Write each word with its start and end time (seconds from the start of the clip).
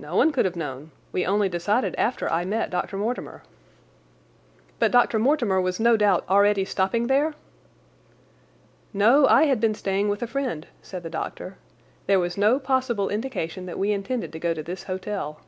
"No 0.00 0.16
one 0.16 0.32
could 0.32 0.44
have 0.46 0.56
known. 0.56 0.90
We 1.12 1.24
only 1.24 1.48
decided 1.48 1.94
after 1.96 2.28
I 2.28 2.44
met 2.44 2.70
Dr. 2.70 2.96
Mortimer." 2.98 3.44
"But 4.80 4.90
Dr. 4.90 5.20
Mortimer 5.20 5.60
was 5.60 5.78
no 5.78 5.96
doubt 5.96 6.24
already 6.28 6.64
stopping 6.64 7.06
there?" 7.06 7.36
"No, 8.92 9.28
I 9.28 9.44
had 9.44 9.60
been 9.60 9.76
staying 9.76 10.08
with 10.08 10.24
a 10.24 10.26
friend," 10.26 10.66
said 10.82 11.04
the 11.04 11.08
doctor. 11.08 11.56
"There 12.08 12.18
was 12.18 12.36
no 12.36 12.58
possible 12.58 13.08
indication 13.08 13.66
that 13.66 13.78
we 13.78 13.92
intended 13.92 14.32
to 14.32 14.40
go 14.40 14.54
to 14.54 14.62
this 14.64 14.82
hotel." 14.82 15.38